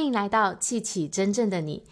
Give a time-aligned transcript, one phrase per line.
[0.00, 1.82] 欢迎来到记起真正的你，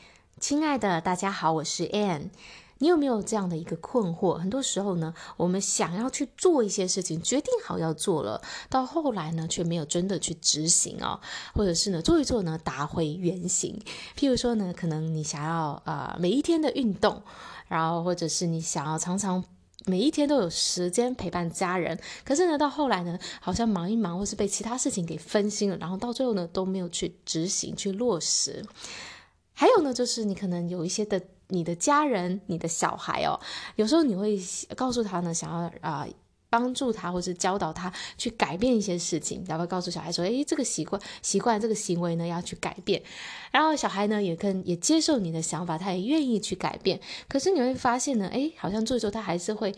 [0.41, 2.31] 亲爱的大家好，我是 Ann。
[2.79, 4.39] 你有没有这样的一个困惑？
[4.39, 8.41] 很多时候呢，我们想要去做一些事情，决定好要做了，
[8.71, 11.21] 到后来呢，却没有真的去执行哦，
[11.53, 13.79] 或者是呢，做一做呢，打回原形。
[14.17, 17.23] 譬如说呢，可能你想要啊、每一天的运动，
[17.69, 19.45] 然后或者是你想要常常。
[19.87, 28.65] 每一天都有时间陪伴家人，可是呢，到后来呢，好像忙一忙，或是被其他事情给分心了，然后到最后呢，都没有去执行、去落实。
[29.53, 33.41] 还有呢，就是你可能有一些的你的家人、你的小孩哦，
[33.77, 34.39] 有时候你会
[34.77, 36.07] 告诉他呢，想要啊。
[36.51, 43.03] 帮助他，或是教导他去改变一些事情，然后告诉小孩说：“诶，这个习惯、习惯这个行为呢，要去改变。”
[43.53, 47.01] 然后小孩呢，也跟也接受你的想法，他也愿意去改变。
[47.29, 49.75] 可是你会发现呢，诶，好像做一做，他还是会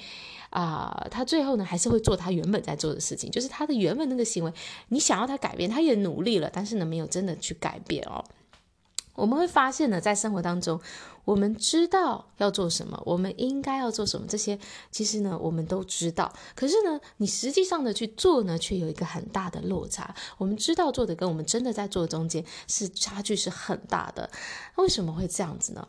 [0.51, 4.53] 啊、他最后呢，还是会做他原本在做的事情，就是他的原本那个行为。
[4.89, 8.25] 你想要他改变，他也努力了，但是呢，没有真的去改变哦。
[9.21, 10.81] 我们会发现呢，在生活当中，
[11.27, 14.59] 我们知道要做什么，我们应该要做什么，这些
[14.91, 16.33] 其实呢，我们都知道。
[16.55, 20.15] 可是呢，你实际上的去做呢，却有一个很大的落差。
[20.39, 24.31] 我们知道做的跟我们真的在做中间是差距是很大的。
[24.77, 25.87] 为什么会这样子呢？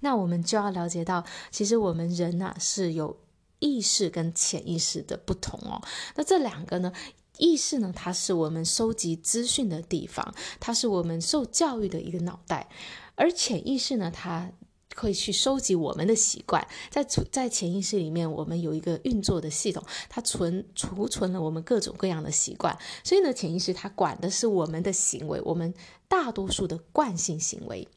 [0.00, 3.16] 那我们就要了解到，其实我们人呐、是有
[3.60, 5.80] 意识跟潜意识的不同哦。
[6.16, 6.92] 那这两个呢？
[7.38, 12.68] 意识呢，它是我们收集资讯的地方，它是我们受教育的一个脑袋；
[13.14, 14.52] 而潜意识呢，它
[14.94, 22.78] 会去收集我们的习惯，在在潜意识里面，我们有一个运作的系统，它存储存了我们各种各样的习惯。
[23.02, 25.72] 所以呢，潜意识它管的是我们的行为，我们
[26.08, 27.88] 大多数的惯性行为。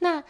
[0.00, 0.23] 那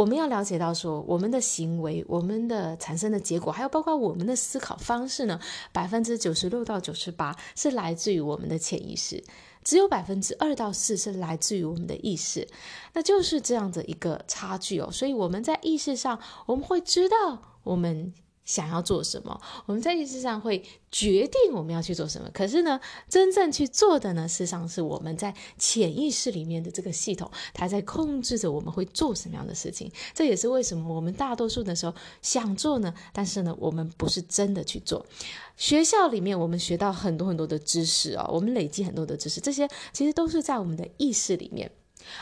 [0.00, 5.38] 我们要了解到说，我们的行为、我们的产生的结果，还有包括我们的思考方式呢，
[5.72, 9.22] 百分之九十六到九十八是来自于我们的潜意识，
[9.62, 12.48] 只有百分之二到四是来自于我们的意识，
[12.94, 14.90] 那就是这样的一个差距哦。
[14.90, 18.14] 所以我们在意识上，我们会知道我们。
[18.44, 22.28] 想要做什么，我们在意识上会决定我们要去做什么。
[22.32, 29.90] 可是呢，真正去做的呢，事实上是我们在潜意识里面的这个系统，它在控制着我们会做什么样的事情。
[30.12, 35.06] 这也是为什么我们大多数的时候想做呢，但是呢，我们不是真的去做。
[35.56, 41.70] 学校里面我们学到很多很多的知识啊，我们累积很多的知识，这些其实都是在我们的意识里面，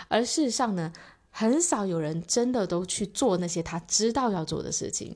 [0.09, 0.93] 而事实上呢。
[1.31, 5.15] 很少有人真的都去做那些他知道要做的事情。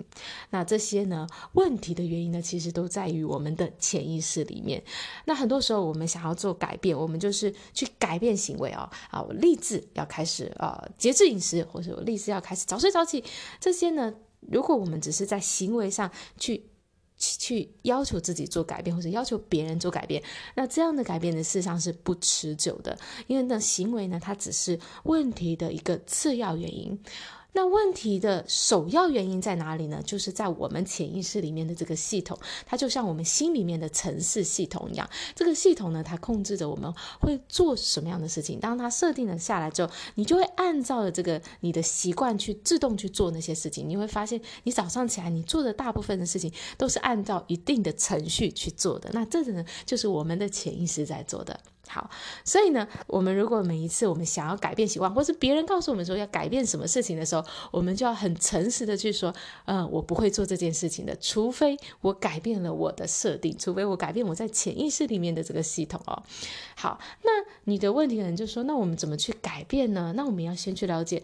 [0.50, 4.82] 那这些呢，问题的原因呢，其实都在于我们的潜意识里面。
[5.24, 8.88] 那很多时候我们想要做改变，我们就是去改变行为哦。
[9.10, 13.24] 啊，我立志要开始呃节制饮食，或者我立志要开始早睡早起。
[13.58, 16.66] 这些呢，如果我们只是在行为上去。
[17.38, 20.22] 去要求自己做改变，或者要求别人做改变，
[20.54, 26.98] 那这样的改变呢，事实上是不持久的，因为呢，行为呢，它只是问题的一个次要原因。
[27.54, 30.02] 那问题的首要原因在哪里呢？
[30.04, 35.08] 就是在我们潜意识里面的这个系统，它就像我们心里面的程式系统一样。
[35.34, 38.58] 这个系统呢，它控制着我们会做什么样的事情。
[38.58, 43.86] 当它设定了下来之后，你就会按照了这个你的习惯去自动去做那些事情。
[43.86, 49.10] 你会发现，你早上起来你做的大部分的事情都是按照一定的程序去做的。
[49.12, 51.60] 那这个呢，就是我们的潜意识在做的。
[51.92, 52.08] 好，
[52.42, 59.30] 所以呢，我们如果每一次我们想要改变习惯，或是别人告诉我们说要改变什么事情的时候，我们就要很诚实的去说，
[59.66, 66.22] 嗯，我不会做这件事情的，除非我改变了我的设定，除非我改变我在潜意识里面的这个系统哦。
[66.74, 67.30] 好，那
[67.64, 70.14] 你的问题可能就说，那我们怎么去改变呢？
[70.16, 71.22] 那我们要先去了解。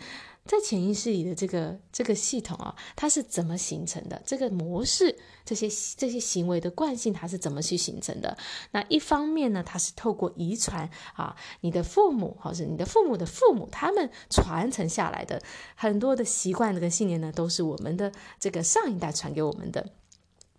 [0.48, 4.20] 在潜意识里的这个这个系统啊，它是怎么形成的？
[4.24, 5.14] 这个模式，
[5.44, 8.36] 这些这些行为的惯性，它是怎么去形成的？
[8.70, 15.42] 那一方面呢，它是透过遗传啊，你的父母或是你的父母的父母，他们传承下来的
[15.76, 18.10] 很多的习惯跟信念呢，都是我们的
[18.40, 19.90] 这个上一代传给我们的。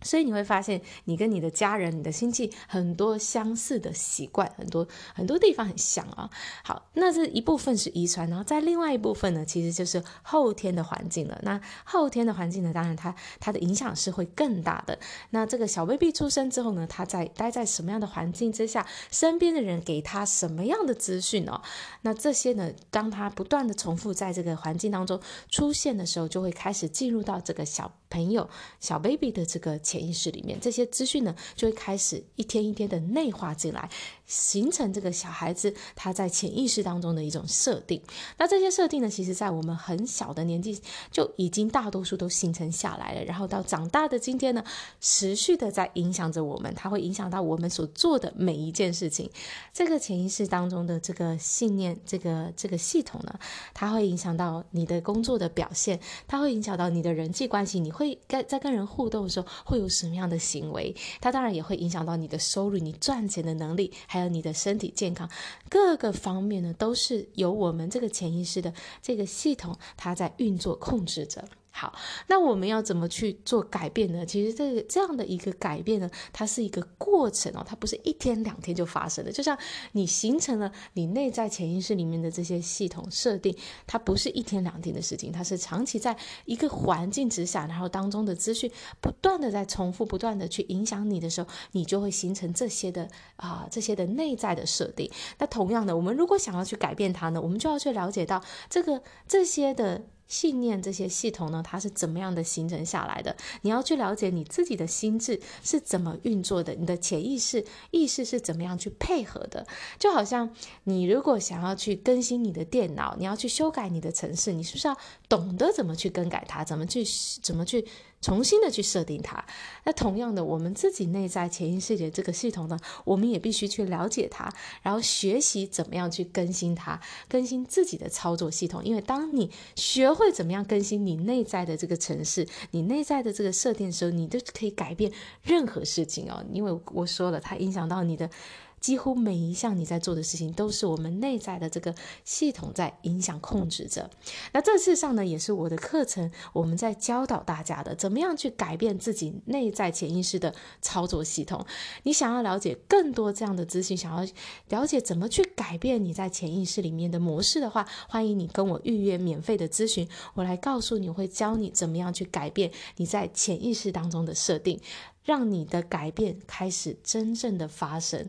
[0.02, 6.30] 所以你会发现，你跟你的家人、你的亲戚很多相似的习惯，很多很多地方很像啊。
[6.64, 11.40] 好，那这一部分是遗传，然后在另外一部分呢，其实就是后天的环境了。
[11.44, 14.98] 那后天的环境呢，当然它它的影响是会更大的。
[15.32, 21.62] 那这个小 baby 出生之后呢，他在待在什么样的环境之下，身边的人给他什么样的资讯哦？
[22.02, 25.20] 那这些呢，当他不断的重复在这个环境当中
[25.50, 29.80] 出现的时候，就会开始进入到这个小朋友、小 baby 的这个。
[29.90, 33.90] 潜意识里面这些资讯呢，就会开始一天一天的内化进来。
[34.30, 38.00] 形成这个小孩子他在潜意识当中的一种设定。
[38.38, 40.80] 那这些设定呢，其实在我们很小的年纪
[41.12, 44.64] 就已经大多数都形成下来了，然后到长大的今天呢，
[45.02, 49.30] 持续的在影响着我们，它会影响到我们所做的每一件事情。
[49.74, 53.40] 这个潜意识当中的这个信念，这个这个系统呢，
[53.74, 60.96] 它会影响到你的工作的表现，它会影响到你的人际关系，你会在在跟人互动的时候会有什么样的行为？
[61.20, 65.30] 它当然也会影响到你的收入、你赚钱的能力，还还有你的身体健康，
[65.70, 71.48] 各个方面呢，都是由我们这个潜意识的这个系统它在运作控制着。
[71.80, 71.94] 好，
[72.28, 74.26] 那我们要怎么去做改变呢？
[74.26, 79.32] 其实这个这样的一个改变呢，它是一个过程哦，它不是一天两天就发生的。
[79.32, 79.58] 就像
[79.94, 83.56] 你形成了你内在潜意识里面的这些系统设定，
[83.88, 95.10] 它不是一天两天的事情，它是长期在一个环境之下，然后当中的资讯不断的在重复，不断的去影响你的时候，你就会形成这些的啊、这些的内在的设定。
[95.38, 100.04] 那同样的，我们如果想要去改变它呢，我们就要去了解到这个这些的。
[100.30, 103.36] 信念这些系统呢，它是怎么样的形成下来的？
[103.64, 109.68] 你要去了解你自己的心智是怎么运作的，你的潜意识意识是怎么样去配合的？
[109.98, 110.50] 就好像
[110.86, 114.96] 你如果想要去更新你的电脑，你要去修改你的城市，你是不是要
[115.28, 117.04] 懂得怎么去更改它，怎么去
[117.42, 117.86] 怎么去？
[118.22, 119.46] 重新的去设定它，
[119.86, 128.84] 那同样的，我们自己内在潜意识的这个系统呢，我们也必须去了解它，然后学习怎么样去更新它，更新自己的操作系统。
[128.84, 135.12] 因为当你学会怎么样更新你内在的这个程式，你内在的这个设定的时候，你都可以改变
[135.42, 136.44] 任何事情哦。
[136.52, 138.30] 因为我说了，它影响到你的。
[138.80, 141.94] 几乎每一项你在做的事情，都是我们内在的这个
[142.24, 144.10] 系统在影响控制着。
[144.54, 151.66] 那这次上呢，也是我的课程，我们在教导大家的，怎么样去改变自己内在潜意识的操作系统。
[152.04, 154.28] 你想要了解更多这样的资讯，想要
[154.70, 164.80] 了解怎么去改变你在潜意识里面的模式的话，欢迎你跟我预约免费的咨询，我来告诉你，会教你怎么样去改变你在潜意识当中的设定，
[165.24, 168.28] 让你的改变开始真正的发生。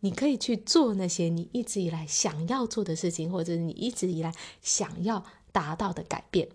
[0.00, 6.48] 你可以去做那些你一直以来想要做的事情，或者是你一直以来想要达到的改变。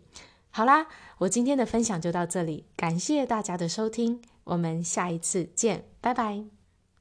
[0.50, 0.88] 好啦，
[1.20, 6.55] 我今天的分享就到这里，感谢大家的收听，我们下一次见，拜拜。